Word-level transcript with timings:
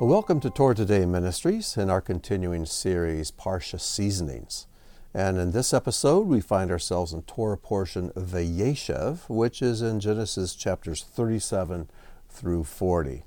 Well, 0.00 0.10
welcome 0.10 0.38
to 0.40 0.50
Torah 0.50 0.76
Today 0.76 1.04
Ministries 1.06 1.76
in 1.76 1.90
our 1.90 2.00
continuing 2.00 2.66
series, 2.66 3.32
Parshah 3.32 3.80
Seasonings. 3.80 4.68
And 5.12 5.38
in 5.38 5.50
this 5.50 5.74
episode, 5.74 6.28
we 6.28 6.40
find 6.40 6.70
ourselves 6.70 7.12
in 7.12 7.22
Torah 7.22 7.58
portion 7.58 8.10
Vayeishev, 8.10 9.28
which 9.28 9.60
is 9.60 9.82
in 9.82 9.98
Genesis 9.98 10.54
chapters 10.54 11.02
37 11.02 11.90
through 12.28 12.62
40. 12.62 13.24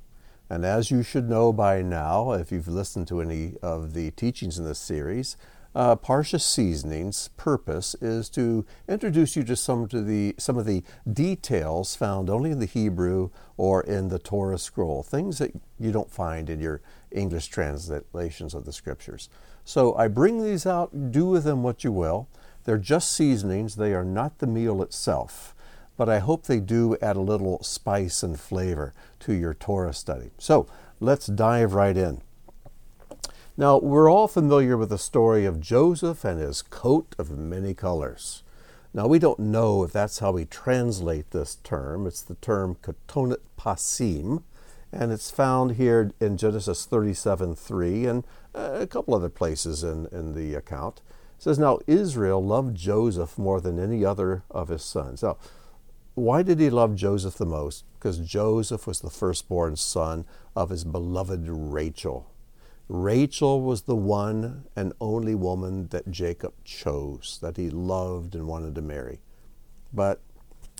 And 0.49 0.63
as 0.63 0.89
you 0.89 1.03
should 1.03 1.29
know 1.29 1.51
by 1.51 1.81
now, 1.81 2.31
if 2.31 2.53
you've 2.53 2.69
listened 2.69 3.09
to 3.09 3.19
any 3.19 3.55
of 3.61 3.91
the 3.91 4.11
teachings 4.11 4.57
in 4.57 4.63
this 4.63 4.79
series, 4.79 5.35
uh, 5.73 5.95
Parshah 5.95 6.41
Seasoning's 6.41 7.29
purpose 7.37 7.95
is 8.01 8.29
to 8.29 8.65
introduce 8.87 9.35
you 9.35 9.43
to 9.43 9.55
some, 9.55 9.87
to 9.87 10.01
the, 10.01 10.35
some 10.37 10.57
of 10.57 10.65
the 10.65 10.83
details 11.11 11.95
found 11.95 12.29
only 12.29 12.51
in 12.51 12.59
the 12.59 12.65
Hebrew 12.65 13.29
or 13.57 13.81
in 13.83 14.09
the 14.09 14.19
Torah 14.19 14.57
scroll, 14.57 15.03
things 15.03 15.37
that 15.37 15.51
you 15.79 15.91
don't 15.91 16.11
find 16.11 16.49
in 16.49 16.59
your 16.59 16.81
English 17.11 17.47
translations 17.47 18.53
of 18.53 18.65
the 18.65 18.73
scriptures. 18.73 19.29
So 19.63 19.95
I 19.95 20.07
bring 20.07 20.43
these 20.43 20.65
out, 20.65 21.11
do 21.11 21.25
with 21.25 21.43
them 21.43 21.63
what 21.63 21.83
you 21.83 21.91
will. 21.91 22.27
They're 22.63 22.77
just 22.77 23.13
seasonings, 23.13 23.75
they 23.75 23.93
are 23.93 24.05
not 24.05 24.39
the 24.39 24.47
meal 24.47 24.81
itself. 24.81 25.55
But 25.97 26.09
I 26.09 26.19
hope 26.19 26.45
they 26.45 26.59
do 26.59 26.97
add 27.01 27.15
a 27.15 27.21
little 27.21 27.61
spice 27.63 28.23
and 28.23 28.39
flavor 28.39 28.93
to 29.19 29.33
your 29.33 29.53
Torah 29.53 29.93
study. 29.93 30.31
So 30.37 30.67
let's 30.99 31.27
dive 31.27 31.73
right 31.73 31.95
in. 31.95 32.21
Now, 33.61 33.77
we're 33.77 34.09
all 34.09 34.27
familiar 34.27 34.75
with 34.75 34.89
the 34.89 34.97
story 34.97 35.45
of 35.45 35.61
Joseph 35.61 36.25
and 36.25 36.39
his 36.39 36.63
coat 36.63 37.13
of 37.19 37.37
many 37.37 37.75
colors. 37.75 38.41
Now, 38.91 39.05
we 39.05 39.19
don't 39.19 39.37
know 39.37 39.83
if 39.83 39.91
that's 39.91 40.17
how 40.17 40.31
we 40.31 40.45
translate 40.45 41.29
this 41.29 41.57
term. 41.63 42.07
It's 42.07 42.23
the 42.23 42.33
term 42.33 42.77
katonet 42.81 43.41
pasim, 43.59 44.41
and 44.91 45.11
it's 45.11 45.29
found 45.29 45.73
here 45.73 46.11
in 46.19 46.37
Genesis 46.37 46.87
37 46.87 47.55
3 47.55 48.05
and 48.07 48.23
uh, 48.55 48.77
a 48.79 48.87
couple 48.87 49.13
other 49.13 49.29
places 49.29 49.83
in, 49.83 50.07
in 50.11 50.33
the 50.33 50.55
account. 50.55 51.01
It 51.37 51.43
says, 51.43 51.59
Now 51.59 51.77
Israel 51.85 52.43
loved 52.43 52.75
Joseph 52.75 53.37
more 53.37 53.61
than 53.61 53.77
any 53.77 54.03
other 54.03 54.41
of 54.49 54.69
his 54.69 54.83
sons. 54.83 55.21
Now, 55.21 55.37
why 56.15 56.41
did 56.41 56.59
he 56.59 56.71
love 56.71 56.95
Joseph 56.95 57.35
the 57.35 57.45
most? 57.45 57.85
Because 57.93 58.17
Joseph 58.17 58.87
was 58.87 59.01
the 59.01 59.11
firstborn 59.11 59.75
son 59.75 60.25
of 60.55 60.71
his 60.71 60.83
beloved 60.83 61.47
Rachel. 61.47 62.25
Rachel 62.93 63.61
was 63.61 63.83
the 63.83 63.95
one 63.95 64.65
and 64.75 64.91
only 64.99 65.33
woman 65.33 65.87
that 65.91 66.11
Jacob 66.11 66.53
chose, 66.65 67.39
that 67.41 67.55
he 67.55 67.69
loved 67.69 68.35
and 68.35 68.47
wanted 68.47 68.75
to 68.75 68.81
marry. 68.81 69.21
But 69.93 70.19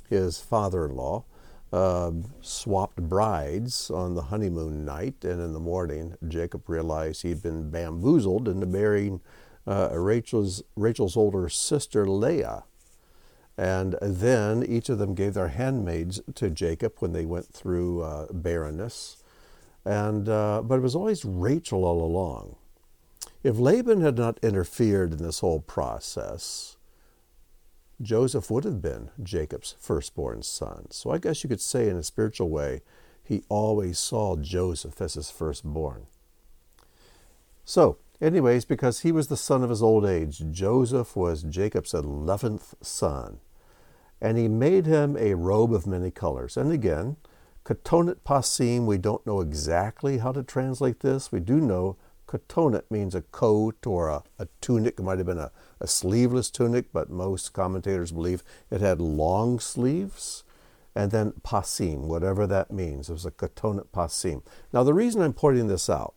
his 0.09 0.42
father 0.42 0.88
in 0.88 0.98
law 0.98 1.23
uh, 1.72 2.12
swapped 2.42 2.98
brides 2.98 3.90
on 3.90 4.16
the 4.16 4.23
honeymoon 4.23 4.84
night, 4.84 5.23
and 5.23 5.40
in 5.40 5.53
the 5.53 5.59
morning, 5.62 6.18
Jacob 6.28 6.68
realized 6.68 7.22
he'd 7.22 7.42
been 7.42 7.70
bamboozled 7.70 8.50
into 8.50 8.66
marrying 8.66 9.22
uh, 9.66 9.98
Rachel's, 9.98 10.64
Rachel's 10.75 11.16
older 11.16 11.48
sister, 11.48 12.06
Leah. 12.06 12.66
And 13.58 13.96
then 14.02 14.66
each 14.66 14.90
of 14.90 14.98
them 14.98 15.16
gave 15.16 15.34
their 15.34 15.48
handmaids 15.48 16.20
to 16.36 16.50
Jacob 16.50 16.96
when 17.00 17.14
they 17.14 17.25
went 17.25 17.53
through 17.53 18.02
uh, 18.02 18.34
barrenness. 18.34 19.20
And, 19.84 20.30
uh, 20.30 20.62
but 20.64 20.76
it 20.76 20.82
was 20.82 20.96
always 20.96 21.26
Rachel 21.26 21.86
all 21.86 22.04
along. 22.04 22.56
If 23.44 23.58
Laban 23.58 24.02
had 24.02 24.18
not 24.18 24.40
interfered 24.44 25.14
in 25.14 25.24
this 25.24 25.40
whole 25.40 25.62
process, 25.62 26.78
Joseph 28.02 28.52
would 28.52 28.64
have 28.64 28.82
been 28.82 29.09
Jacob's 29.22 29.76
firstborn 29.80 30.44
son. 30.44 30.88
So 30.92 31.12
I 31.12 31.18
guess 31.18 31.44
you 31.44 31.50
could 31.50 31.62
say, 31.62 31.90
in 31.90 31.98
a 31.98 32.04
spiritual 32.04 32.50
way, 32.50 32.82
he 33.24 33.44
always 33.50 33.98
saw 33.98 34.36
Joseph 34.36 35.02
as 35.02 35.16
his 35.16 35.32
firstborn. 35.32 36.06
So, 37.64 37.97
anyways, 38.20 38.66
because 38.66 39.02
he 39.02 39.12
was 39.12 39.28
the 39.28 39.38
son 39.38 39.64
of 39.64 39.70
his 39.70 39.81
old 39.81 40.06
age, 40.06 40.44
Joseph 40.52 41.16
was 41.16 41.44
Jacob's 41.44 41.94
eleventh 41.94 42.75
son. 42.81 43.40
And 44.20 44.38
he 44.38 44.47
made 44.47 44.86
him 44.86 45.18
a 45.18 45.34
robe 45.34 45.74
of 45.74 45.88
many 45.88 46.12
colors. 46.12 46.58
And 46.58 46.72
again, 46.72 47.18
Katonet 47.63 48.17
pasim, 48.25 48.85
we 48.85 48.97
don't 48.97 49.25
know 49.25 49.39
exactly 49.39 50.17
how 50.17 50.31
to 50.31 50.41
translate 50.41 51.01
this. 51.01 51.31
We 51.31 51.39
do 51.39 51.59
know 51.59 51.95
katonet 52.27 52.83
means 52.89 53.13
a 53.13 53.22
coat 53.22 53.85
or 53.85 54.09
a, 54.09 54.23
a 54.39 54.47
tunic. 54.61 54.97
It 54.97 55.03
might 55.03 55.19
have 55.19 55.27
been 55.27 55.38
a, 55.38 55.51
a 55.79 55.88
sleeveless 55.88 56.49
tunic, 56.49 56.91
but 56.91 57.09
most 57.09 57.53
commentators 57.53 58.11
believe 58.11 58.44
it 58.72 58.81
had 58.81 58.99
long 58.99 59.59
sleeves. 59.59 60.44
And 60.95 61.11
then 61.11 61.33
pasim, 61.44 62.07
whatever 62.07 62.47
that 62.47 62.72
means. 62.72 63.09
It 63.09 63.13
was 63.13 63.25
a 63.25 63.31
katonet 63.31 63.88
pasim. 63.93 64.41
Now, 64.73 64.83
the 64.83 64.93
reason 64.93 65.22
I'm 65.22 65.33
pointing 65.33 65.67
this 65.67 65.89
out 65.89 66.16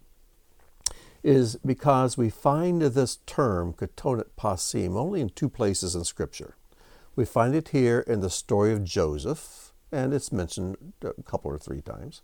is 1.22 1.56
because 1.56 2.16
we 2.19 2.31
find 2.31 2.81
this 2.81 3.19
term, 3.26 3.72
katonet 3.72 4.31
pasim, 4.38 4.97
only 4.97 5.21
in 5.21 5.28
two 5.28 5.49
places 5.49 5.94
in 5.94 6.05
Scripture. 6.05 6.56
We 7.16 7.25
find 7.25 7.55
it 7.55 7.69
here 7.69 8.00
in 8.00 8.21
the 8.21 8.31
story 8.31 8.72
of 8.72 8.82
Joseph, 8.82 9.74
and 9.94 10.12
it's 10.12 10.32
mentioned 10.32 10.77
a 11.03 11.22
couple 11.22 11.50
or 11.50 11.59
three 11.59 11.81
times. 11.81 12.21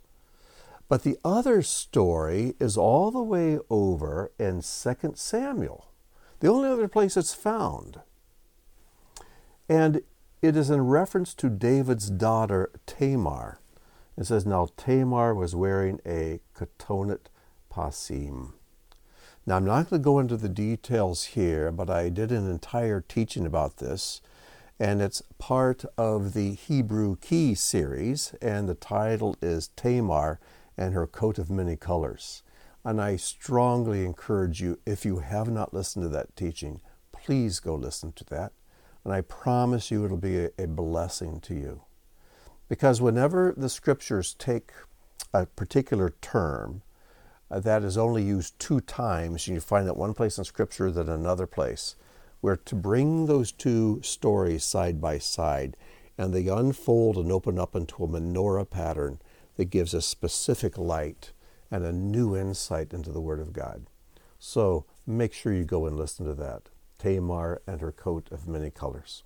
But 0.88 1.04
the 1.04 1.16
other 1.24 1.62
story 1.62 2.54
is 2.58 2.76
all 2.76 3.12
the 3.12 3.22
way 3.22 3.58
over 3.70 4.32
in 4.38 4.60
2 4.60 5.12
Samuel, 5.14 5.86
the 6.40 6.48
only 6.48 6.68
other 6.68 6.88
place 6.88 7.16
it's 7.16 7.32
found. 7.32 8.00
And 9.68 10.02
it 10.42 10.56
is 10.56 10.68
in 10.68 10.88
reference 10.88 11.32
to 11.34 11.48
David's 11.48 12.10
daughter 12.10 12.70
Tamar. 12.86 13.60
It 14.18 14.24
says, 14.24 14.44
Now 14.44 14.68
Tamar 14.76 15.32
was 15.32 15.54
wearing 15.54 16.00
a 16.04 16.40
katonet 16.56 17.26
pasim. 17.72 18.54
Now, 19.46 19.56
I'm 19.56 19.64
not 19.64 19.90
going 19.90 20.02
to 20.02 20.04
go 20.04 20.18
into 20.18 20.36
the 20.36 20.48
details 20.48 21.24
here, 21.24 21.70
but 21.72 21.88
I 21.88 22.08
did 22.08 22.30
an 22.30 22.50
entire 22.50 23.00
teaching 23.00 23.46
about 23.46 23.78
this 23.78 24.20
and 24.80 25.02
it's 25.02 25.22
part 25.38 25.84
of 25.98 26.32
the 26.32 26.54
Hebrew 26.54 27.16
Key 27.16 27.54
series, 27.54 28.34
and 28.40 28.66
the 28.66 28.74
title 28.74 29.36
is 29.42 29.68
Tamar 29.76 30.40
and 30.78 30.94
Her 30.94 31.06
Coat 31.06 31.38
of 31.38 31.50
Many 31.50 31.76
Colors. 31.76 32.42
And 32.82 32.98
I 32.98 33.16
strongly 33.16 34.06
encourage 34.06 34.62
you, 34.62 34.78
if 34.86 35.04
you 35.04 35.18
have 35.18 35.50
not 35.50 35.74
listened 35.74 36.04
to 36.04 36.08
that 36.08 36.34
teaching, 36.34 36.80
please 37.12 37.60
go 37.60 37.74
listen 37.74 38.12
to 38.12 38.24
that. 38.30 38.52
And 39.04 39.12
I 39.12 39.20
promise 39.20 39.90
you 39.90 40.06
it'll 40.06 40.16
be 40.16 40.48
a, 40.58 40.66
blessing 40.66 41.40
to 41.40 41.54
you. 41.54 41.82
Because 42.66 43.02
whenever 43.02 43.52
the 43.54 43.68
scriptures 43.68 44.32
take 44.32 44.72
a 45.34 45.44
particular 45.44 46.14
term 46.22 46.80
uh, 47.50 47.60
that 47.60 47.84
is 47.84 47.98
only 47.98 48.22
used 48.22 48.58
two 48.58 48.80
times, 48.80 49.46
you 49.46 49.60
find 49.60 49.86
that 49.86 49.96
one 49.98 50.14
place 50.14 50.38
in 50.38 50.44
scripture 50.44 50.90
than 50.90 51.10
another 51.10 51.46
place, 51.46 51.96
we're 52.42 52.56
to 52.56 52.74
bring 52.74 53.26
those 53.26 53.52
two 53.52 54.00
stories 54.02 54.64
side 54.64 55.00
by 55.00 55.18
side, 55.18 55.76
and 56.16 56.32
they 56.32 56.48
unfold 56.48 57.16
and 57.16 57.30
open 57.30 57.58
up 57.58 57.74
into 57.74 58.04
a 58.04 58.08
menorah 58.08 58.68
pattern 58.68 59.18
that 59.56 59.66
gives 59.66 59.94
a 59.94 60.02
specific 60.02 60.78
light 60.78 61.32
and 61.70 61.84
a 61.84 61.92
new 61.92 62.36
insight 62.36 62.92
into 62.92 63.10
the 63.10 63.20
Word 63.20 63.40
of 63.40 63.52
God. 63.52 63.86
So 64.38 64.84
make 65.06 65.32
sure 65.32 65.52
you 65.52 65.64
go 65.64 65.86
and 65.86 65.96
listen 65.96 66.26
to 66.26 66.34
that. 66.34 66.62
Tamar 66.98 67.62
and 67.66 67.80
her 67.80 67.92
coat 67.92 68.28
of 68.30 68.48
many 68.48 68.70
colors. 68.70 69.22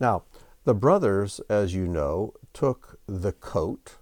Now, 0.00 0.24
the 0.64 0.74
brothers, 0.74 1.40
as 1.48 1.74
you 1.74 1.86
know, 1.86 2.34
took 2.52 2.98
the 3.06 3.32
coat 3.32 3.96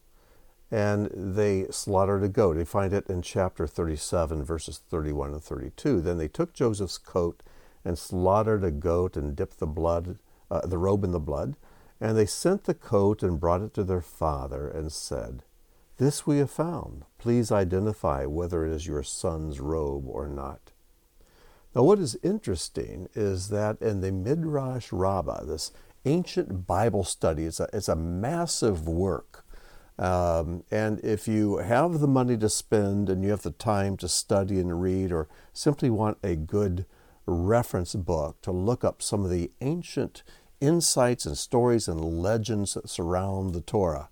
and 0.72 1.10
they 1.12 1.66
slaughtered 1.70 2.24
a 2.24 2.28
goat. 2.28 2.56
You 2.56 2.64
find 2.64 2.94
it 2.94 3.06
in 3.06 3.20
chapter 3.20 3.66
37, 3.66 4.42
verses 4.42 4.80
31 4.88 5.32
and 5.32 5.42
32. 5.42 6.00
Then 6.00 6.16
they 6.16 6.28
took 6.28 6.54
Joseph's 6.54 6.96
coat 6.96 7.42
and 7.84 7.98
slaughtered 7.98 8.64
a 8.64 8.70
goat 8.70 9.14
and 9.14 9.36
dipped 9.36 9.58
the 9.58 9.66
blood, 9.66 10.18
uh, 10.50 10.66
the 10.66 10.78
robe 10.78 11.04
in 11.04 11.12
the 11.12 11.20
blood. 11.20 11.56
And 12.00 12.16
they 12.16 12.24
sent 12.24 12.64
the 12.64 12.72
coat 12.72 13.22
and 13.22 13.38
brought 13.38 13.60
it 13.60 13.74
to 13.74 13.84
their 13.84 14.00
father 14.00 14.66
and 14.66 14.90
said, 14.90 15.42
This 15.98 16.26
we 16.26 16.38
have 16.38 16.50
found. 16.50 17.04
Please 17.18 17.52
identify 17.52 18.24
whether 18.24 18.64
it 18.64 18.72
is 18.72 18.86
your 18.86 19.02
son's 19.02 19.60
robe 19.60 20.08
or 20.08 20.26
not. 20.26 20.72
Now, 21.74 21.82
what 21.82 21.98
is 21.98 22.18
interesting 22.22 23.10
is 23.14 23.50
that 23.50 23.80
in 23.82 24.00
the 24.00 24.10
Midrash 24.10 24.90
Rabbah, 24.90 25.44
this 25.44 25.70
ancient 26.06 26.66
Bible 26.66 27.04
study, 27.04 27.44
it's 27.44 27.60
a, 27.60 27.68
it's 27.74 27.88
a 27.88 27.96
massive 27.96 28.88
work 28.88 29.41
um, 29.98 30.64
and 30.70 31.00
if 31.04 31.28
you 31.28 31.58
have 31.58 32.00
the 32.00 32.08
money 32.08 32.36
to 32.38 32.48
spend 32.48 33.08
and 33.08 33.22
you 33.22 33.30
have 33.30 33.42
the 33.42 33.50
time 33.50 33.96
to 33.98 34.08
study 34.08 34.58
and 34.58 34.80
read, 34.80 35.12
or 35.12 35.28
simply 35.52 35.90
want 35.90 36.18
a 36.22 36.34
good 36.34 36.86
reference 37.26 37.94
book 37.94 38.40
to 38.42 38.50
look 38.50 38.84
up 38.84 39.02
some 39.02 39.24
of 39.24 39.30
the 39.30 39.50
ancient 39.60 40.22
insights 40.60 41.26
and 41.26 41.36
stories 41.36 41.88
and 41.88 42.00
legends 42.22 42.74
that 42.74 42.88
surround 42.88 43.52
the 43.52 43.60
Torah, 43.60 44.08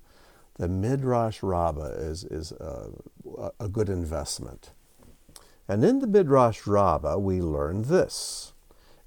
the 0.57 0.69
Midrash 0.69 1.43
Rabbah 1.43 1.93
is, 1.97 2.25
is 2.25 2.53
a, 2.53 2.91
a 3.59 3.69
good 3.69 3.89
investment. 3.89 4.73
And 5.67 5.85
in 5.85 6.01
the 6.01 6.07
Midrash 6.07 6.67
Rabbah, 6.67 7.17
we 7.19 7.41
learn 7.41 7.83
this. 7.83 8.53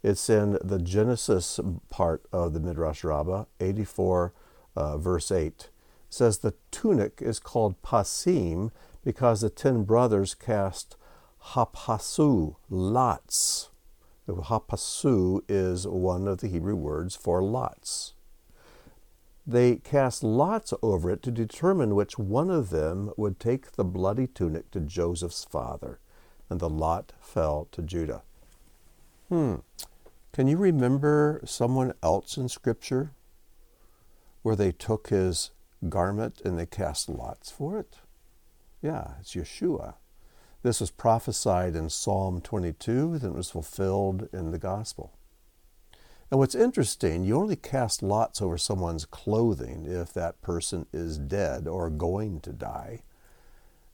It's 0.01 0.29
in 0.29 0.57
the 0.63 0.79
Genesis 0.79 1.59
part 1.89 2.25
of 2.31 2.53
the 2.53 2.59
Midrash 2.59 3.03
Rabbah, 3.03 3.45
84, 3.59 4.33
uh, 4.75 4.97
verse 4.97 5.31
8 5.31 5.69
says 6.13 6.37
the 6.37 6.53
tunic 6.71 7.19
is 7.21 7.39
called 7.39 7.81
pasim 7.81 8.71
because 9.03 9.41
the 9.41 9.49
ten 9.49 9.83
brothers 9.83 10.35
cast 10.35 10.95
hapasu, 11.51 12.55
lots. 12.69 13.69
Hapasu 14.27 15.41
is 15.49 15.85
one 15.85 16.27
of 16.27 16.37
the 16.37 16.47
Hebrew 16.47 16.75
words 16.75 17.15
for 17.15 17.41
lots. 17.41 18.13
They 19.45 19.75
cast 19.75 20.23
lots 20.23 20.73
over 20.81 21.11
it 21.11 21.21
to 21.23 21.31
determine 21.31 21.95
which 21.95 22.17
one 22.17 22.49
of 22.49 22.69
them 22.69 23.11
would 23.17 23.39
take 23.39 23.73
the 23.73 23.83
bloody 23.83 24.27
tunic 24.27 24.71
to 24.71 24.79
Joseph's 24.79 25.43
father, 25.43 25.99
and 26.49 26.61
the 26.61 26.69
lot 26.69 27.11
fell 27.19 27.67
to 27.73 27.81
Judah. 27.81 28.23
Hmm. 29.27 29.55
Can 30.31 30.47
you 30.47 30.57
remember 30.57 31.41
someone 31.43 31.93
else 32.01 32.37
in 32.37 32.47
Scripture 32.47 33.11
where 34.43 34.55
they 34.55 34.71
took 34.71 35.09
his 35.09 35.51
garment 35.89 36.41
and 36.43 36.57
they 36.57 36.65
cast 36.65 37.09
lots 37.09 37.49
for 37.51 37.77
it? 37.77 37.97
Yeah, 38.81 39.13
it's 39.19 39.35
Yeshua. 39.35 39.95
This 40.61 40.79
was 40.79 40.91
prophesied 40.91 41.75
in 41.75 41.89
Psalm 41.89 42.39
22, 42.41 43.19
then 43.19 43.31
it 43.31 43.35
was 43.35 43.49
fulfilled 43.49 44.29
in 44.31 44.51
the 44.51 44.57
Gospel. 44.57 45.13
And 46.31 46.39
what's 46.39 46.55
interesting, 46.55 47.23
you 47.23 47.35
only 47.35 47.55
cast 47.55 48.01
lots 48.01 48.41
over 48.41 48.57
someone's 48.57 49.05
clothing 49.05 49.85
if 49.87 50.13
that 50.13 50.41
person 50.41 50.87
is 50.91 51.17
dead 51.17 51.67
or 51.67 51.89
going 51.89 52.39
to 52.41 52.51
die. 52.51 53.03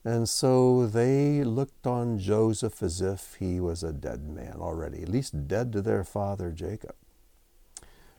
And 0.05 0.29
so 0.29 0.87
they 0.87 1.43
looked 1.43 1.85
on 1.85 2.19
Joseph 2.19 2.81
as 2.81 3.01
if 3.01 3.35
he 3.39 3.59
was 3.59 3.83
a 3.83 3.91
dead 3.91 4.27
man 4.29 4.57
already, 4.59 5.01
at 5.01 5.09
least 5.09 5.47
dead 5.47 5.73
to 5.73 5.81
their 5.81 6.03
father 6.03 6.51
Jacob. 6.51 6.95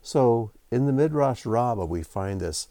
So 0.03 0.53
in 0.71 0.87
the 0.87 0.93
Midrash 0.93 1.47
Rabbah, 1.47 1.87
we 1.87 2.03
find 2.03 2.41
this 2.41 2.69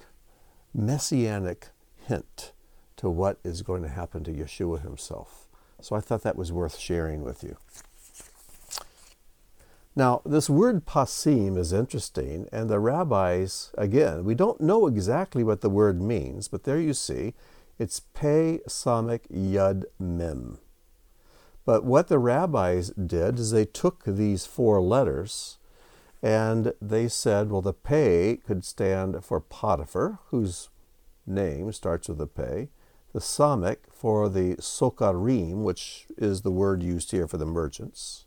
messianic 0.73 1.69
hint 2.07 2.53
to 2.97 3.09
what 3.09 3.39
is 3.43 3.61
going 3.61 3.81
to 3.83 3.89
happen 3.89 4.23
to 4.23 4.31
Yeshua 4.31 4.81
himself. 4.81 5.47
So 5.81 5.95
I 5.95 6.01
thought 6.01 6.23
that 6.23 6.35
was 6.35 6.51
worth 6.51 6.77
sharing 6.77 7.23
with 7.23 7.43
you. 7.43 7.55
Now, 9.95 10.21
this 10.25 10.49
word 10.49 10.85
pasim 10.85 11.57
is 11.57 11.73
interesting, 11.73 12.47
and 12.51 12.69
the 12.69 12.79
rabbis, 12.79 13.71
again, 13.77 14.23
we 14.23 14.35
don't 14.35 14.61
know 14.61 14.87
exactly 14.87 15.43
what 15.43 15.61
the 15.61 15.69
word 15.69 16.01
means, 16.01 16.47
but 16.47 16.63
there 16.63 16.79
you 16.79 16.93
see, 16.93 17.33
it's 17.77 18.01
pe 18.13 18.59
samik 18.67 19.27
yud 19.29 19.85
mem. 19.99 20.59
But 21.65 21.83
what 21.83 22.07
the 22.07 22.19
rabbis 22.19 22.89
did 22.91 23.39
is 23.39 23.51
they 23.51 23.65
took 23.65 24.03
these 24.03 24.45
four 24.45 24.81
letters 24.81 25.58
and 26.21 26.73
they 26.81 27.07
said, 27.07 27.49
well, 27.49 27.61
the 27.61 27.73
pe 27.73 28.37
could 28.37 28.65
stand 28.65 29.23
for 29.23 29.39
Potiphar, 29.39 30.19
whose 30.27 30.69
name 31.25 31.71
starts 31.71 32.09
with 32.09 32.19
a 32.21 32.27
pe 32.27 32.67
the 33.13 33.19
Samik 33.19 33.77
for 33.91 34.29
the 34.29 34.55
Sokarim, 34.57 35.63
which 35.63 36.07
is 36.17 36.41
the 36.41 36.51
word 36.51 36.83
used 36.83 37.11
here 37.11 37.27
for 37.27 37.37
the 37.37 37.45
merchants, 37.45 38.25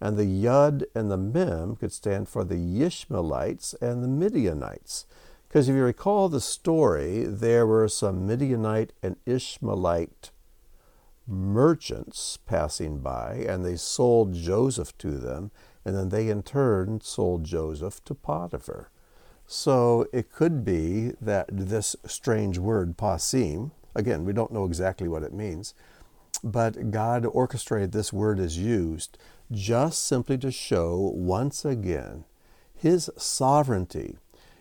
and 0.00 0.16
the 0.16 0.24
Yud 0.24 0.84
and 0.94 1.10
the 1.10 1.16
Mem 1.16 1.76
could 1.76 1.92
stand 1.92 2.28
for 2.28 2.44
the 2.44 2.56
Yishmaelites 2.56 3.74
and 3.82 4.02
the 4.02 4.08
Midianites. 4.08 5.06
Because 5.46 5.68
if 5.68 5.74
you 5.74 5.82
recall 5.82 6.28
the 6.28 6.40
story, 6.40 7.24
there 7.24 7.66
were 7.66 7.86
some 7.88 8.26
Midianite 8.26 8.92
and 9.02 9.16
Ishmaelite 9.26 10.30
merchants 11.26 12.38
passing 12.44 12.98
by, 12.98 13.44
and 13.48 13.64
they 13.64 13.76
sold 13.76 14.34
Joseph 14.34 14.96
to 14.98 15.12
them, 15.12 15.50
and 15.84 15.96
then 15.96 16.08
they 16.08 16.28
in 16.28 16.42
turn 16.42 17.00
sold 17.00 17.44
Joseph 17.44 18.04
to 18.04 18.14
Potiphar. 18.14 18.90
So 19.46 20.06
it 20.12 20.32
could 20.32 20.64
be 20.64 21.12
that 21.20 21.48
this 21.50 21.96
strange 22.06 22.58
word, 22.58 22.96
pasim, 22.96 23.72
Again, 23.94 24.24
we 24.24 24.32
don't 24.32 24.52
know 24.52 24.64
exactly 24.64 25.08
what 25.08 25.22
it 25.22 25.32
means, 25.32 25.74
but 26.42 26.90
God 26.90 27.24
orchestrated 27.24 27.92
this 27.92 28.12
word 28.12 28.40
is 28.40 28.58
used 28.58 29.16
just 29.52 30.04
simply 30.04 30.36
to 30.38 30.50
show 30.50 31.12
once 31.14 31.64
again 31.64 32.24
His 32.74 33.08
sovereignty, 33.16 34.16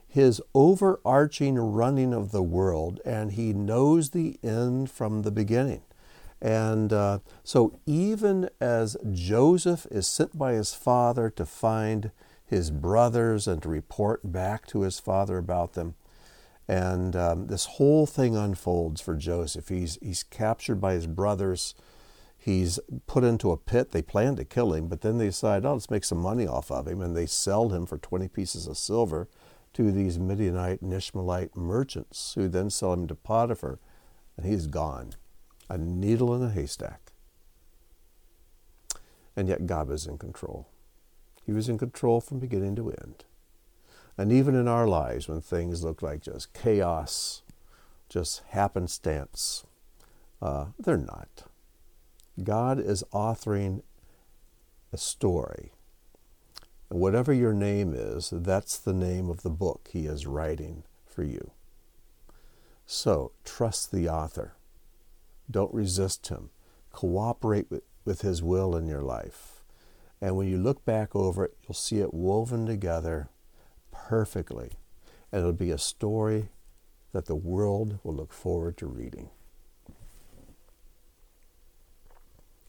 His 0.07 0.41
overarching 0.53 1.57
running 1.57 2.13
of 2.13 2.31
the 2.31 2.43
world, 2.43 2.99
and 3.03 3.31
He 3.31 3.53
knows 3.53 4.11
the 4.11 4.37
end 4.43 4.91
from 4.91 5.23
the 5.23 5.31
beginning. 5.31 5.81
And 6.43 6.91
uh, 6.91 7.19
so, 7.45 7.79
even 7.85 8.49
as 8.59 8.97
Joseph 9.13 9.87
is 9.89 10.05
sent 10.05 10.37
by 10.37 10.51
his 10.51 10.73
father 10.73 11.29
to 11.29 11.45
find 11.45 12.11
his 12.45 12.69
brothers 12.69 13.47
and 13.47 13.61
to 13.63 13.69
report 13.69 14.29
back 14.29 14.67
to 14.67 14.81
his 14.81 14.99
father 14.99 15.37
about 15.37 15.71
them, 15.71 15.95
and 16.67 17.15
um, 17.15 17.47
this 17.47 17.65
whole 17.65 18.05
thing 18.05 18.35
unfolds 18.35 18.99
for 18.99 19.15
Joseph. 19.15 19.69
He's, 19.69 19.97
he's 20.01 20.23
captured 20.23 20.81
by 20.81 20.93
his 20.93 21.07
brothers. 21.07 21.75
He's 22.37 22.77
put 23.07 23.23
into 23.23 23.51
a 23.51 23.57
pit. 23.57 23.91
They 23.91 24.01
plan 24.01 24.35
to 24.35 24.43
kill 24.43 24.73
him, 24.73 24.89
but 24.89 24.99
then 24.99 25.19
they 25.19 25.27
decide, 25.27 25.65
oh, 25.65 25.73
let's 25.73 25.89
make 25.89 26.03
some 26.03 26.19
money 26.19 26.45
off 26.45 26.69
of 26.69 26.89
him. 26.89 27.01
And 27.01 27.15
they 27.15 27.25
sell 27.25 27.69
him 27.69 27.85
for 27.85 27.97
20 27.97 28.27
pieces 28.27 28.67
of 28.67 28.77
silver 28.77 29.29
to 29.73 29.93
these 29.93 30.19
Midianite 30.19 30.81
and 30.81 30.93
Ishmaelite 30.93 31.55
merchants 31.55 32.33
who 32.35 32.49
then 32.49 32.69
sell 32.69 32.91
him 32.91 33.07
to 33.07 33.15
Potiphar. 33.15 33.79
And 34.35 34.45
he's 34.45 34.67
gone, 34.67 35.13
a 35.69 35.77
needle 35.77 36.35
in 36.35 36.43
a 36.43 36.49
haystack. 36.49 37.11
And 39.35 39.47
yet 39.47 39.65
God 39.65 39.87
was 39.87 40.05
in 40.05 40.17
control. 40.17 40.67
He 41.45 41.51
was 41.51 41.67
in 41.69 41.77
control 41.77 42.21
from 42.21 42.39
beginning 42.39 42.75
to 42.77 42.91
end. 42.91 43.25
And 44.17 44.31
even 44.31 44.55
in 44.55 44.67
our 44.67 44.87
lives, 44.87 45.27
when 45.27 45.41
things 45.41 45.83
look 45.83 46.01
like 46.01 46.21
just 46.21 46.53
chaos, 46.53 47.41
just 48.09 48.43
happenstance, 48.49 49.65
uh, 50.41 50.67
they're 50.79 50.97
not. 50.97 51.45
God 52.41 52.79
is 52.79 53.03
authoring 53.11 53.81
a 54.91 54.97
story. 54.97 55.71
And 56.89 56.99
whatever 56.99 57.33
your 57.33 57.53
name 57.53 57.93
is, 57.95 58.29
that's 58.31 58.77
the 58.77 58.93
name 58.93 59.29
of 59.29 59.41
the 59.41 59.49
book 59.49 59.89
He 59.91 60.05
is 60.05 60.27
writing 60.27 60.83
for 61.07 61.23
you. 61.23 61.51
So 62.85 63.31
trust 63.43 63.91
the 63.91 64.09
author. 64.09 64.53
Don't 65.49 65.73
resist 65.73 66.27
him. 66.27 66.49
Cooperate 66.91 67.69
with, 67.69 67.83
with 68.05 68.21
his 68.21 68.41
will 68.41 68.75
in 68.75 68.87
your 68.87 69.01
life. 69.01 69.63
And 70.21 70.35
when 70.37 70.47
you 70.47 70.57
look 70.57 70.85
back 70.85 71.15
over 71.15 71.45
it, 71.45 71.57
you'll 71.63 71.75
see 71.75 71.99
it 71.99 72.13
woven 72.13 72.65
together 72.65 73.29
perfectly. 73.91 74.71
And 75.31 75.41
it'll 75.41 75.53
be 75.53 75.71
a 75.71 75.77
story 75.77 76.49
that 77.11 77.25
the 77.25 77.35
world 77.35 77.99
will 78.03 78.15
look 78.15 78.33
forward 78.33 78.77
to 78.77 78.87
reading. 78.87 79.29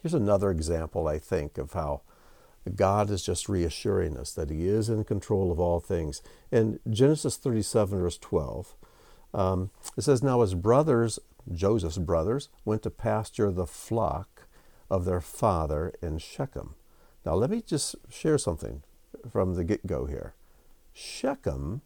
Here's 0.02 0.14
another 0.14 0.50
example, 0.50 1.08
I 1.08 1.18
think, 1.18 1.56
of 1.56 1.72
how 1.72 2.02
God 2.74 3.10
is 3.10 3.22
just 3.22 3.48
reassuring 3.48 4.16
us 4.16 4.32
that 4.32 4.50
He 4.50 4.66
is 4.66 4.88
in 4.88 5.04
control 5.04 5.50
of 5.50 5.58
all 5.58 5.80
things. 5.80 6.22
In 6.50 6.78
Genesis 6.90 7.36
37, 7.36 8.00
verse 8.00 8.18
12, 8.18 8.74
um, 9.32 9.70
it 9.96 10.02
says, 10.02 10.22
Now 10.22 10.42
his 10.42 10.54
brothers, 10.54 11.18
Joseph's 11.52 11.98
brothers, 11.98 12.48
went 12.64 12.82
to 12.82 12.90
pasture 12.90 13.50
the 13.50 13.66
flock 13.66 14.46
of 14.90 15.04
their 15.04 15.20
father 15.20 15.92
in 16.02 16.18
Shechem. 16.18 16.74
Now, 17.24 17.34
let 17.34 17.50
me 17.50 17.62
just 17.62 17.96
share 18.10 18.38
something 18.38 18.82
from 19.30 19.54
the 19.54 19.64
get 19.64 19.86
go 19.86 20.06
here. 20.06 20.34
Shechem 20.92 21.82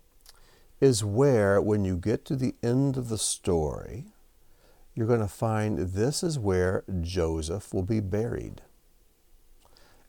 is 0.80 1.04
where, 1.04 1.60
when 1.60 1.84
you 1.84 1.96
get 1.96 2.24
to 2.26 2.36
the 2.36 2.54
end 2.62 2.96
of 2.96 3.08
the 3.08 3.18
story, 3.18 4.06
you're 4.94 5.06
going 5.06 5.20
to 5.20 5.28
find 5.28 5.78
this 5.78 6.22
is 6.22 6.38
where 6.38 6.84
Joseph 7.00 7.72
will 7.72 7.82
be 7.82 8.00
buried. 8.00 8.62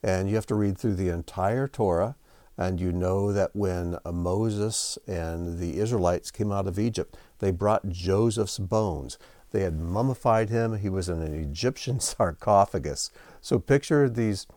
And 0.02 0.30
you 0.30 0.36
have 0.36 0.48
to 0.48 0.56
read 0.56 0.78
through 0.78 0.96
the 0.96 1.10
entire 1.10 1.68
Torah, 1.68 2.16
and 2.58 2.80
you 2.80 2.92
know 2.92 3.32
that 3.32 3.56
when 3.56 3.98
Moses 4.06 4.98
and 5.08 5.60
the 5.60 5.78
Israelites 5.80 6.32
came 6.32 6.52
out 6.52 6.68
of 6.68 6.80
Egypt, 6.80 7.16
they 7.40 7.52
brought 7.52 7.90
Joseph's 7.90 8.60
bones. 8.60 9.18
They 9.52 9.62
had 9.62 9.80
mummified 9.80 10.50
him. 10.50 10.78
He 10.78 10.90
was 10.90 11.10
in 11.10 11.22
an 11.22 11.34
Egyptian 11.34 12.00
sarcophagus. 12.00 13.12
So 13.42 13.60
picture 13.60 14.10
these 14.10 14.48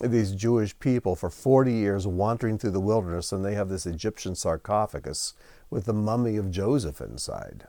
these 0.00 0.32
Jewish 0.32 0.78
people 0.78 1.16
for 1.16 1.30
40 1.30 1.72
years 1.72 2.06
wandering 2.06 2.58
through 2.58 2.70
the 2.70 2.80
wilderness, 2.80 3.32
and 3.32 3.44
they 3.44 3.54
have 3.54 3.68
this 3.68 3.86
Egyptian 3.86 4.36
sarcophagus 4.36 5.34
with 5.68 5.84
the 5.84 5.92
mummy 5.92 6.36
of 6.36 6.52
Joseph 6.52 7.00
inside. 7.00 7.66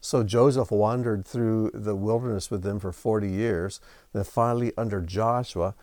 So 0.00 0.22
Joseph 0.22 0.70
wandered 0.70 1.26
through 1.26 1.70
the 1.72 1.94
wilderness 1.94 2.50
with 2.50 2.62
them 2.62 2.78
for 2.78 2.92
40 2.92 3.28
years. 3.30 3.80
Then 4.12 4.24
finally, 4.24 4.72
under 4.76 5.00
Joshua, 5.00 5.74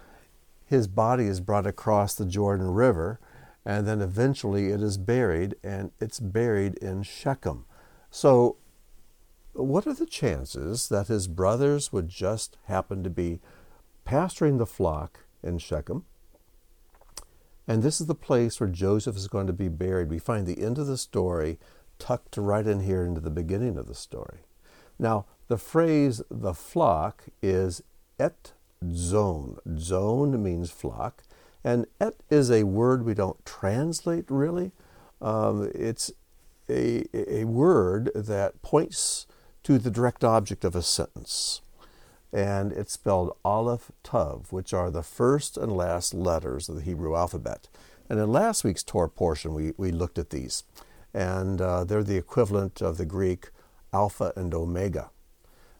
his 0.65 0.87
body 0.87 1.25
is 1.25 1.41
brought 1.41 1.67
across 1.67 2.13
the 2.15 2.25
Jordan 2.25 2.71
River, 2.71 3.19
and 3.65 3.87
then 3.87 4.01
eventually 4.01 4.69
it 4.71 4.81
is 4.81 4.97
buried, 4.97 5.55
and 5.63 5.91
it's 5.99 6.19
buried 6.19 6.75
in 6.75 7.03
Shechem. 7.03 7.65
So, 8.09 8.57
what 9.53 9.85
are 9.85 9.93
the 9.93 10.05
chances 10.05 10.89
that 10.89 11.07
his 11.07 11.27
brothers 11.27 11.91
would 11.91 12.09
just 12.09 12.57
happen 12.65 13.03
to 13.03 13.09
be 13.09 13.39
pasturing 14.05 14.57
the 14.57 14.65
flock 14.65 15.21
in 15.43 15.57
Shechem. 15.57 16.05
And 17.67 17.83
this 17.83 18.01
is 18.01 18.07
the 18.07 18.15
place 18.15 18.59
where 18.59 18.69
Joseph 18.69 19.15
is 19.15 19.27
going 19.27 19.47
to 19.47 19.53
be 19.53 19.67
buried. 19.67 20.09
We 20.09 20.19
find 20.19 20.45
the 20.45 20.61
end 20.61 20.77
of 20.77 20.87
the 20.87 20.97
story 20.97 21.59
tucked 21.99 22.37
right 22.37 22.65
in 22.65 22.81
here 22.81 23.05
into 23.05 23.21
the 23.21 23.29
beginning 23.29 23.77
of 23.77 23.87
the 23.87 23.95
story. 23.95 24.39
Now, 24.97 25.25
the 25.47 25.57
phrase 25.57 26.21
the 26.29 26.53
flock 26.53 27.25
is 27.41 27.83
et 28.19 28.53
zone. 28.91 29.59
Zone 29.77 30.41
means 30.41 30.71
flock, 30.71 31.23
and 31.63 31.85
et 31.99 32.15
is 32.29 32.49
a 32.49 32.63
word 32.63 33.05
we 33.05 33.13
don't 33.13 33.45
translate 33.45 34.25
really. 34.29 34.71
Um, 35.21 35.71
it's 35.75 36.11
a, 36.67 37.05
a 37.13 37.43
word 37.45 38.11
that 38.15 38.61
points 38.61 39.27
to 39.63 39.77
the 39.77 39.91
direct 39.91 40.23
object 40.23 40.65
of 40.65 40.75
a 40.75 40.81
sentence. 40.81 41.61
And 42.33 42.71
it's 42.71 42.93
spelled 42.93 43.35
Aleph 43.43 43.91
Tav, 44.03 44.51
which 44.51 44.73
are 44.73 44.89
the 44.89 45.03
first 45.03 45.57
and 45.57 45.71
last 45.71 46.13
letters 46.13 46.69
of 46.69 46.75
the 46.75 46.81
Hebrew 46.81 47.15
alphabet. 47.15 47.67
And 48.09 48.19
in 48.19 48.31
last 48.31 48.63
week's 48.63 48.83
Torah 48.83 49.09
portion, 49.09 49.53
we, 49.53 49.73
we 49.77 49.91
looked 49.91 50.17
at 50.17 50.29
these. 50.29 50.63
And 51.13 51.61
uh, 51.61 51.83
they're 51.83 52.03
the 52.03 52.17
equivalent 52.17 52.81
of 52.81 52.97
the 52.97 53.05
Greek 53.05 53.49
Alpha 53.93 54.31
and 54.35 54.53
Omega. 54.53 55.09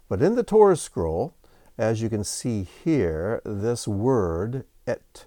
But 0.10 0.22
in 0.22 0.36
the 0.36 0.44
Torah 0.44 0.76
scroll, 0.76 1.34
as 1.78 2.02
you 2.02 2.10
can 2.10 2.24
see 2.24 2.68
here, 2.84 3.42
this 3.46 3.88
word, 3.88 4.66
et, 4.86 5.26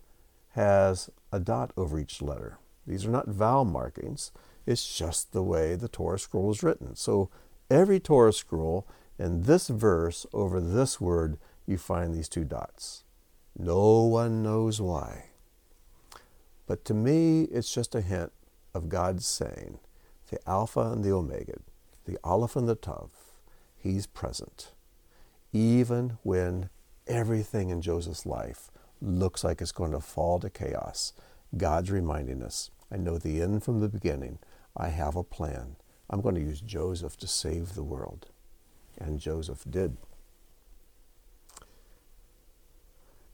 has 0.51 1.09
a 1.33 1.41
dot 1.41 1.73
over 1.77 1.99
each 1.99 2.21
letter. 2.21 2.59
These 2.87 3.07
are 3.07 3.11
not 3.11 3.29
vowel 3.29 3.65
markings. 3.65 4.31
It's 4.67 4.97
just 4.97 5.33
the 5.33 5.43
way 5.43 5.75
the 5.75 5.89
Torah 5.89 6.19
scroll 6.19 6.51
is 6.51 6.63
written. 6.63 6.95
So 6.97 7.31
every 7.71 8.01
Torah 8.01 8.33
scroll 8.33 8.87
in 9.19 9.43
this 9.43 9.69
verse 9.69 10.27
over 10.33 10.61
this 10.61 11.01
word, 11.01 11.39
you 11.67 11.79
find 11.79 12.15
these 12.15 12.29
two 12.29 12.45
dots. 12.45 13.05
No 13.57 14.03
one 14.03 14.43
knows 14.43 14.81
why. 14.81 15.27
But 16.67 16.85
to 16.87 16.95
me, 16.95 17.43
it's 17.45 17.73
just 17.73 17.95
a 17.95 18.01
hint 18.01 18.33
of 18.75 18.89
God 18.89 19.23
saying, 19.23 19.79
the 20.31 20.39
Alpha 20.49 20.81
and 20.81 21.05
the 21.05 21.13
Omega, 21.13 21.59
the 22.07 22.19
Aleph 22.25 22.57
and 22.57 22.69
the 22.69 22.75
Tav, 22.75 23.11
He's 23.77 24.07
present. 24.07 24.73
Even 25.53 26.19
when 26.23 26.71
everything 27.07 27.71
in 27.71 27.83
Joseph's 27.83 28.27
life 28.27 28.71
looks 29.01 29.45
like 29.45 29.61
it's 29.61 29.73
going 29.73 29.93
to 29.93 30.01
fall 30.01 30.41
to 30.41 30.51
chaos, 30.51 31.13
God's 31.57 31.91
reminding 31.91 32.43
us, 32.43 32.71
I 32.91 32.97
know 32.97 33.19
the 33.19 33.43
end 33.43 33.63
from 33.63 33.81
the 33.81 33.89
beginning. 33.89 34.39
I 34.77 34.89
have 34.89 35.15
a 35.17 35.23
plan. 35.23 35.77
I'm 36.11 36.21
going 36.21 36.35
to 36.35 36.41
use 36.41 36.61
Joseph 36.61 37.17
to 37.19 37.27
save 37.27 37.75
the 37.75 37.83
world. 37.83 38.27
And 38.99 39.19
Joseph 39.19 39.65
did. 39.69 39.97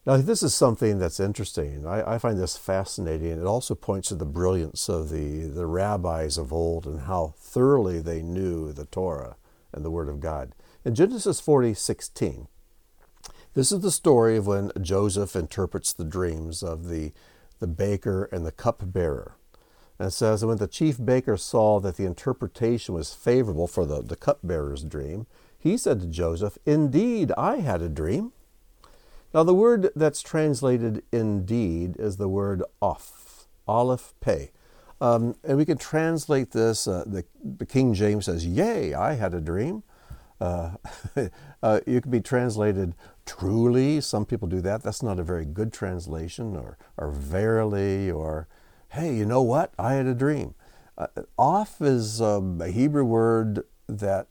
Now, 0.06 0.16
this 0.16 0.42
is 0.42 0.54
something 0.54 0.98
that's 0.98 1.20
interesting. 1.20 1.86
I, 1.86 2.14
I, 2.14 2.18
find 2.18 2.38
this 2.38 2.56
fascinating. 2.56 3.32
It 3.32 3.44
also 3.44 3.74
points 3.74 4.08
to 4.08 4.14
the 4.14 4.24
brilliance 4.24 4.88
of 4.88 5.10
the, 5.10 5.42
the 5.42 5.66
rabbis 5.66 6.38
of 6.38 6.54
old 6.54 6.86
and 6.86 7.02
how 7.02 7.34
thoroughly 7.36 8.00
they 8.00 8.22
knew 8.22 8.72
the 8.72 8.86
Torah 8.86 9.36
and 9.72 9.84
the 9.84 9.90
Word 9.90 10.08
of 10.08 10.20
God. 10.20 10.54
In 10.86 10.94
Genesis 10.94 11.38
40 11.38 11.74
16, 11.74 12.48
this 13.52 13.72
is 13.72 13.80
the 13.80 13.90
story 13.90 14.38
of 14.38 14.46
when 14.46 14.72
Joseph 14.80 15.36
interprets 15.36 15.92
the 15.92 16.04
dreams 16.04 16.62
of 16.62 16.88
the, 16.88 17.12
the 17.58 17.66
baker 17.66 18.24
and 18.32 18.46
the 18.46 18.52
cupbearer. 18.52 19.36
And 20.00 20.06
it 20.06 20.12
says, 20.12 20.42
When 20.42 20.56
the 20.56 20.66
chief 20.66 20.96
baker 21.04 21.36
saw 21.36 21.78
that 21.80 21.98
the 21.98 22.06
interpretation 22.06 22.94
was 22.94 23.12
favorable 23.12 23.66
for 23.66 23.84
the, 23.84 24.00
the 24.00 24.16
cupbearer's 24.16 24.82
dream, 24.82 25.26
he 25.58 25.76
said 25.76 26.00
to 26.00 26.06
Joseph, 26.06 26.56
Indeed, 26.64 27.32
I 27.36 27.56
had 27.56 27.82
a 27.82 27.88
dream. 27.90 28.32
Now, 29.34 29.42
the 29.42 29.52
word 29.52 29.90
that's 29.94 30.22
translated 30.22 31.02
indeed 31.12 31.96
is 31.98 32.16
the 32.16 32.30
word 32.30 32.62
off, 32.80 33.46
aleph 33.68 34.14
pay. 34.22 34.52
Um, 35.02 35.36
and 35.44 35.58
we 35.58 35.66
can 35.66 35.76
translate 35.76 36.52
this, 36.52 36.88
uh, 36.88 37.04
the, 37.06 37.26
the, 37.44 37.66
King 37.66 37.92
James 37.92 38.24
says, 38.24 38.46
Yea, 38.46 38.94
I 38.94 39.16
had 39.16 39.34
a 39.34 39.40
dream. 39.40 39.82
Uh, 40.40 40.76
uh, 41.62 41.80
it 41.86 42.04
could 42.04 42.10
be 42.10 42.22
translated 42.22 42.94
truly. 43.26 44.00
Some 44.00 44.24
people 44.24 44.48
do 44.48 44.62
that. 44.62 44.82
That's 44.82 45.02
not 45.02 45.18
a 45.18 45.22
very 45.22 45.44
good 45.44 45.74
translation, 45.74 46.56
or, 46.56 46.78
or 46.96 47.10
verily, 47.10 48.10
or 48.10 48.48
hey, 48.90 49.14
you 49.14 49.24
know 49.24 49.42
what? 49.42 49.72
I 49.78 49.94
had 49.94 50.06
a 50.06 50.14
dream. 50.14 50.54
Uh, 50.98 51.06
off 51.38 51.80
is 51.80 52.20
um, 52.20 52.60
a 52.60 52.68
Hebrew 52.68 53.04
word 53.04 53.64
that 53.88 54.26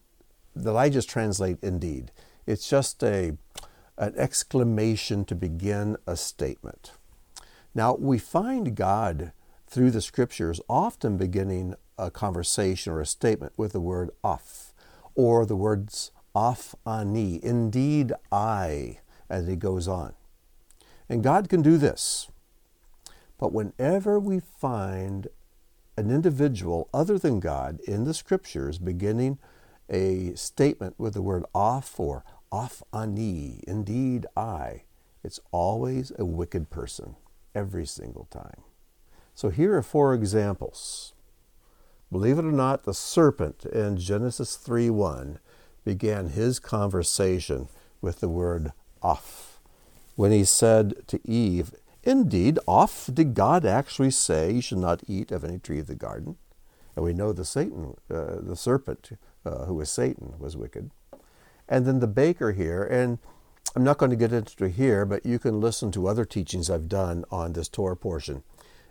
that 0.55 0.75
I 0.75 0.89
just 0.89 1.09
translate 1.09 1.57
indeed. 1.61 2.11
It's 2.45 2.69
just 2.69 3.03
a 3.03 3.37
an 3.97 4.13
exclamation 4.17 5.25
to 5.25 5.35
begin 5.35 5.97
a 6.07 6.15
statement. 6.15 6.91
Now 7.73 7.95
we 7.95 8.17
find 8.17 8.75
God 8.75 9.31
through 9.67 9.91
the 9.91 10.01
scriptures 10.01 10.61
often 10.69 11.17
beginning 11.17 11.75
a 11.97 12.09
conversation 12.09 12.93
or 12.93 13.01
a 13.01 13.05
statement 13.05 13.53
with 13.57 13.73
the 13.73 13.81
word 13.81 14.09
off 14.23 14.73
or 15.15 15.45
the 15.45 15.55
words 15.55 16.11
off 16.33 16.75
ani, 16.85 17.39
indeed 17.43 18.13
I, 18.31 18.99
as 19.29 19.47
he 19.47 19.55
goes 19.55 19.87
on. 19.87 20.13
And 21.09 21.23
God 21.23 21.49
can 21.49 21.61
do 21.61 21.77
this. 21.77 22.29
But 23.39 23.53
whenever 23.53 24.19
we 24.19 24.39
find 24.39 25.29
an 25.97 26.11
individual 26.11 26.89
other 26.93 27.17
than 27.17 27.39
God 27.39 27.79
in 27.87 28.03
the 28.03 28.13
scriptures 28.13 28.77
beginning 28.77 29.39
a 29.89 30.35
statement 30.35 30.95
with 30.99 31.15
the 31.15 31.21
word 31.21 31.45
off 31.55 31.99
or 31.99 32.23
off 32.51 32.83
ani, 32.93 33.63
indeed 33.65 34.27
I, 34.37 34.83
it's 35.23 35.39
always 35.51 36.11
a 36.19 36.25
wicked 36.25 36.69
person 36.69 37.15
every 37.55 37.85
single 37.85 38.27
time. 38.29 38.63
So 39.33 39.49
here 39.49 39.75
are 39.75 39.81
four 39.81 40.13
examples. 40.13 41.13
Believe 42.11 42.37
it 42.37 42.45
or 42.45 42.51
not, 42.51 42.83
the 42.83 42.93
serpent 42.93 43.65
in 43.65 43.97
Genesis 43.97 44.57
3 44.57 44.89
1 44.89 45.39
began 45.85 46.29
his 46.29 46.59
conversation 46.59 47.69
with 48.01 48.19
the 48.19 48.29
word 48.29 48.71
off. 49.01 49.59
When 50.15 50.31
he 50.31 50.43
said 50.43 51.07
to 51.07 51.19
Eve, 51.23 51.73
Indeed, 52.09 52.57
off 52.65 53.07
did 53.13 53.35
God 53.35 53.67
actually 53.67 54.09
say 54.09 54.51
you 54.51 54.61
should 54.61 54.79
not 54.79 55.03
eat 55.05 55.29
of 55.31 55.43
any 55.43 55.59
tree 55.59 55.77
of 55.77 55.85
the 55.85 55.93
garden? 55.93 56.37
And 56.95 57.05
we 57.05 57.13
know 57.13 57.31
the 57.31 57.45
Satan, 57.45 57.97
uh, 58.09 58.37
the 58.41 58.55
serpent, 58.55 59.11
uh, 59.45 59.65
who 59.65 59.75
was 59.75 59.91
Satan, 59.91 60.33
was 60.39 60.57
wicked. 60.57 60.89
And 61.67 61.85
then 61.85 61.99
the 61.99 62.07
baker 62.07 62.51
here, 62.51 62.83
and 62.83 63.19
I'm 63.75 63.83
not 63.83 63.99
going 63.99 64.09
to 64.09 64.15
get 64.15 64.33
into 64.33 64.69
here, 64.69 65.05
but 65.05 65.23
you 65.23 65.37
can 65.37 65.61
listen 65.61 65.91
to 65.91 66.07
other 66.07 66.25
teachings 66.25 66.67
I've 66.67 66.89
done 66.89 67.25
on 67.29 67.53
this 67.53 67.69
Torah 67.69 67.95
portion. 67.95 68.41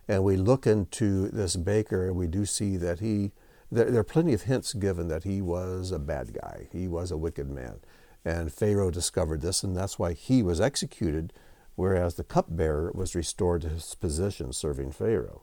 And 0.07 0.23
we 0.23 0.37
look 0.37 0.65
into 0.65 1.27
this 1.29 1.57
baker, 1.57 2.07
and 2.07 2.15
we 2.15 2.29
do 2.29 2.47
see 2.47 2.77
that 2.77 3.01
he, 3.01 3.33
there, 3.69 3.91
there 3.91 4.01
are 4.03 4.05
plenty 4.05 4.33
of 4.33 4.43
hints 4.43 4.75
given 4.75 5.09
that 5.09 5.25
he 5.25 5.43
was 5.43 5.91
a 5.91 5.99
bad 5.99 6.35
guy. 6.35 6.69
He 6.71 6.87
was 6.87 7.11
a 7.11 7.17
wicked 7.17 7.51
man. 7.51 7.81
And 8.25 8.53
Pharaoh 8.53 8.93
discovered 8.93 9.41
this, 9.41 9.65
and 9.65 9.77
that's 9.77 9.99
why 9.99 10.13
he 10.13 10.41
was 10.41 10.61
executed 10.61 11.33
whereas 11.79 12.17
the 12.17 12.25
cupbearer 12.25 12.91
was 12.93 13.15
restored 13.15 13.63
to 13.63 13.69
his 13.69 13.95
position 13.95 14.53
serving 14.53 14.91
Pharaoh. 14.91 15.43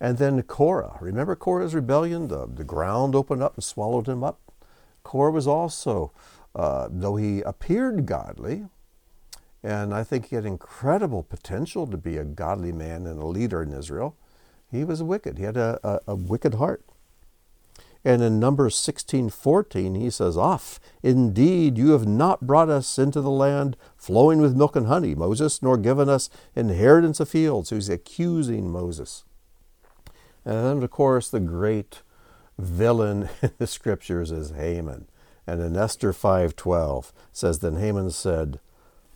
And 0.00 0.18
then 0.18 0.40
Korah. 0.42 0.98
Remember 1.00 1.34
Korah's 1.34 1.74
rebellion? 1.74 2.28
The, 2.28 2.46
the 2.46 2.62
ground 2.62 3.16
opened 3.16 3.42
up 3.42 3.56
and 3.56 3.64
swallowed 3.64 4.06
him 4.06 4.22
up. 4.22 4.38
Korah 5.02 5.32
was 5.32 5.48
also, 5.48 6.12
uh, 6.54 6.86
though 6.88 7.16
he 7.16 7.40
appeared 7.40 8.06
godly, 8.06 8.66
and 9.64 9.92
I 9.92 10.04
think 10.04 10.26
he 10.26 10.36
had 10.36 10.44
incredible 10.44 11.24
potential 11.24 11.88
to 11.88 11.96
be 11.96 12.18
a 12.18 12.24
godly 12.24 12.70
man 12.70 13.04
and 13.04 13.20
a 13.20 13.26
leader 13.26 13.64
in 13.64 13.72
Israel, 13.72 14.14
he 14.70 14.84
was 14.84 15.02
wicked. 15.02 15.38
He 15.38 15.44
had 15.44 15.56
a, 15.56 15.80
a, 15.82 16.12
a 16.12 16.14
wicked 16.14 16.54
heart. 16.54 16.84
And 18.06 18.22
in 18.22 18.38
Numbers 18.38 18.76
16:14 18.76 19.96
he 19.96 20.10
says, 20.10 20.36
"Off, 20.36 20.78
indeed 21.02 21.76
you 21.76 21.90
have 21.90 22.06
not 22.06 22.46
brought 22.46 22.70
us 22.70 23.00
into 23.00 23.20
the 23.20 23.32
land 23.32 23.76
flowing 23.96 24.40
with 24.40 24.54
milk 24.54 24.76
and 24.76 24.86
honey, 24.86 25.16
Moses, 25.16 25.60
nor 25.60 25.76
given 25.76 26.08
us 26.08 26.30
inheritance 26.54 27.18
of 27.18 27.28
fields." 27.28 27.70
So 27.70 27.74
he's 27.74 27.88
accusing 27.88 28.70
Moses. 28.70 29.24
And 30.44 30.54
then 30.54 30.82
of 30.84 30.90
course 30.92 31.28
the 31.28 31.40
great 31.40 32.02
villain 32.56 33.28
in 33.42 33.50
the 33.58 33.66
scriptures 33.66 34.30
is 34.30 34.50
Haman. 34.52 35.08
And 35.44 35.60
in 35.60 35.76
Esther 35.76 36.12
5:12 36.12 37.12
says 37.32 37.58
then 37.58 37.74
Haman 37.74 38.12
said, 38.12 38.60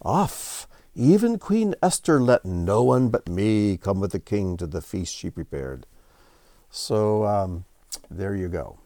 "Off, 0.02 0.66
even 0.96 1.38
Queen 1.38 1.76
Esther 1.80 2.20
let 2.20 2.44
no 2.44 2.82
one 2.82 3.08
but 3.08 3.28
me 3.28 3.76
come 3.76 4.00
with 4.00 4.10
the 4.10 4.18
king 4.18 4.56
to 4.56 4.66
the 4.66 4.82
feast 4.82 5.14
she 5.14 5.30
prepared." 5.30 5.86
So 6.70 7.24
um, 7.24 7.66
there 8.10 8.34
you 8.34 8.48
go. 8.48 8.78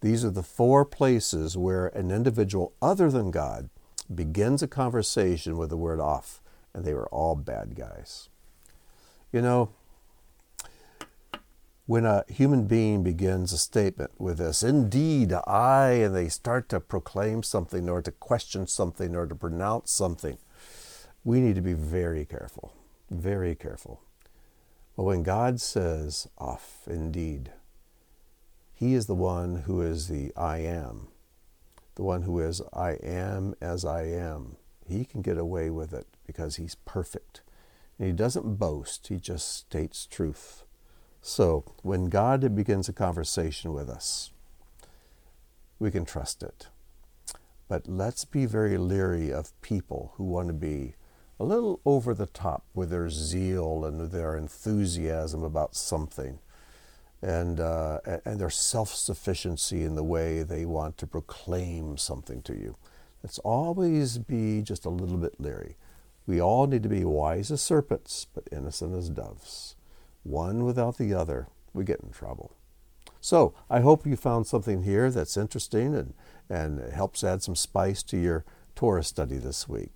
These 0.00 0.24
are 0.24 0.30
the 0.30 0.42
four 0.42 0.84
places 0.84 1.56
where 1.56 1.86
an 1.88 2.10
individual 2.10 2.72
other 2.82 3.10
than 3.10 3.30
God 3.30 3.70
begins 4.12 4.62
a 4.62 4.68
conversation 4.68 5.56
with 5.56 5.70
the 5.70 5.76
word 5.76 6.00
off, 6.00 6.42
and 6.74 6.84
they 6.84 6.92
were 6.92 7.08
all 7.08 7.36
bad 7.36 7.76
guys. 7.76 8.28
You 9.32 9.42
know, 9.42 9.70
when 11.86 12.04
a 12.04 12.24
human 12.28 12.66
being 12.66 13.02
begins 13.02 13.52
a 13.52 13.58
statement 13.58 14.12
with 14.18 14.38
this, 14.38 14.62
indeed, 14.62 15.32
I, 15.32 15.90
and 15.92 16.14
they 16.14 16.28
start 16.28 16.68
to 16.70 16.80
proclaim 16.80 17.42
something 17.42 17.88
or 17.88 18.02
to 18.02 18.12
question 18.12 18.66
something 18.66 19.14
or 19.14 19.26
to 19.26 19.34
pronounce 19.34 19.92
something, 19.92 20.38
we 21.24 21.40
need 21.40 21.54
to 21.54 21.60
be 21.60 21.74
very 21.74 22.24
careful, 22.24 22.72
very 23.10 23.54
careful. 23.54 24.00
But 24.96 25.04
when 25.04 25.22
God 25.22 25.60
says, 25.60 26.28
off, 26.38 26.82
indeed, 26.86 27.52
He 28.82 28.94
is 28.94 29.06
the 29.06 29.14
one 29.14 29.58
who 29.58 29.80
is 29.80 30.08
the 30.08 30.32
I 30.36 30.58
am, 30.58 31.06
the 31.94 32.02
one 32.02 32.22
who 32.22 32.40
is 32.40 32.60
I 32.72 32.94
am 32.94 33.54
as 33.60 33.84
I 33.84 34.06
am. 34.06 34.56
He 34.88 35.04
can 35.04 35.22
get 35.22 35.38
away 35.38 35.70
with 35.70 35.92
it 35.92 36.08
because 36.26 36.56
he's 36.56 36.74
perfect. 36.84 37.42
And 37.96 38.08
he 38.08 38.12
doesn't 38.12 38.56
boast, 38.56 39.06
he 39.06 39.18
just 39.18 39.56
states 39.56 40.04
truth. 40.04 40.64
So 41.20 41.62
when 41.82 42.08
God 42.08 42.56
begins 42.56 42.88
a 42.88 42.92
conversation 42.92 43.72
with 43.72 43.88
us, 43.88 44.32
we 45.78 45.92
can 45.92 46.04
trust 46.04 46.42
it. 46.42 46.66
But 47.68 47.86
let's 47.86 48.24
be 48.24 48.46
very 48.46 48.78
leery 48.78 49.32
of 49.32 49.52
people 49.62 50.14
who 50.16 50.24
want 50.24 50.48
to 50.48 50.54
be 50.54 50.96
a 51.38 51.44
little 51.44 51.80
over 51.84 52.14
the 52.14 52.26
top 52.26 52.64
with 52.74 52.90
their 52.90 53.10
zeal 53.10 53.84
and 53.84 54.10
their 54.10 54.36
enthusiasm 54.36 55.44
about 55.44 55.76
something 55.76 56.40
and, 57.22 57.60
uh, 57.60 58.00
and 58.24 58.40
their 58.40 58.50
self 58.50 58.94
sufficiency 58.94 59.84
in 59.84 59.94
the 59.94 60.02
way 60.04 60.42
they 60.42 60.64
want 60.64 60.98
to 60.98 61.06
proclaim 61.06 61.96
something 61.96 62.42
to 62.42 62.54
you. 62.54 62.76
Let's 63.22 63.38
always 63.38 64.18
be 64.18 64.62
just 64.62 64.84
a 64.84 64.90
little 64.90 65.16
bit 65.16 65.40
leery. 65.40 65.76
We 66.26 66.40
all 66.40 66.66
need 66.66 66.82
to 66.82 66.88
be 66.88 67.04
wise 67.04 67.50
as 67.50 67.62
serpents, 67.62 68.26
but 68.34 68.48
innocent 68.52 68.96
as 68.96 69.08
doves. 69.08 69.76
One 70.24 70.64
without 70.64 70.98
the 70.98 71.14
other, 71.14 71.48
we 71.72 71.84
get 71.84 72.00
in 72.00 72.10
trouble. 72.10 72.56
So 73.20 73.54
I 73.70 73.80
hope 73.80 74.06
you 74.06 74.16
found 74.16 74.46
something 74.46 74.82
here 74.82 75.10
that's 75.10 75.36
interesting 75.36 75.94
and, 75.94 76.14
and 76.48 76.92
helps 76.92 77.22
add 77.22 77.42
some 77.42 77.54
spice 77.54 78.02
to 78.04 78.16
your 78.16 78.44
Torah 78.74 79.04
study 79.04 79.36
this 79.36 79.68
week. 79.68 79.90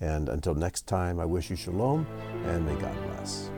And 0.00 0.28
until 0.28 0.54
next 0.54 0.86
time, 0.86 1.18
I 1.18 1.24
wish 1.24 1.50
you 1.50 1.56
shalom 1.56 2.06
and 2.46 2.64
may 2.64 2.76
God 2.76 2.96
bless. 3.08 3.50